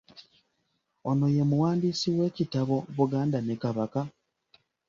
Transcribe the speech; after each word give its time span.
Ono 1.11 1.25
ye 1.35 1.43
muwandiisi 1.49 2.07
w’ekitabo 2.17 2.75
Buganda 2.95 3.37
ne 3.41 3.55
Kabaka? 3.61 4.01